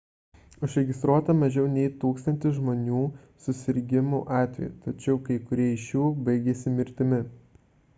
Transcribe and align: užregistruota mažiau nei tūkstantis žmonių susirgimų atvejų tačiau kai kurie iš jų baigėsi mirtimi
užregistruota 0.67 1.35
mažiau 1.41 1.65
nei 1.73 1.91
tūkstantis 2.05 2.57
žmonių 2.59 3.03
susirgimų 3.45 4.25
atvejų 4.41 4.75
tačiau 4.87 5.19
kai 5.29 5.41
kurie 5.49 5.73
iš 5.79 5.89
jų 5.95 6.13
baigėsi 6.31 6.77
mirtimi 6.81 7.27